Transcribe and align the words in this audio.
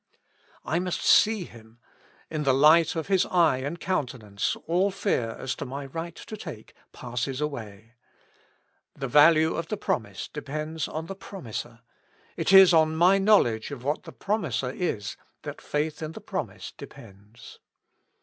I 0.65 0.79
must 0.79 1.03
see 1.03 1.43
him: 1.43 1.77
in 2.31 2.41
the 2.41 2.55
light 2.55 2.95
of 2.95 3.05
his 3.05 3.27
eye 3.27 3.57
and 3.57 3.79
countenance 3.79 4.57
all 4.65 4.89
fear 4.89 5.35
as 5.37 5.53
to 5.57 5.63
my 5.67 5.85
right 5.85 6.15
to 6.15 6.35
take 6.35 6.73
passes 6.91 7.39
away. 7.39 7.93
The 8.95 9.07
value 9.07 9.53
of 9.55 9.67
the 9.67 9.77
promise 9.77 10.27
depends 10.27 10.87
on 10.87 11.05
the 11.05 11.13
promiser: 11.13 11.81
it 12.35 12.51
is 12.51 12.73
on 12.73 12.95
my 12.95 13.19
knowledge 13.19 13.69
of 13.69 13.83
what 13.83 14.01
the 14.05 14.11
pro 14.11 14.39
miser 14.39 14.71
is 14.71 15.17
that 15.43 15.61
faith 15.61 16.01
in 16.01 16.13
the 16.13 16.19
promise 16.21 16.71
depends. 16.75 17.59